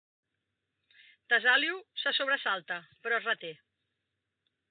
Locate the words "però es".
3.05-3.29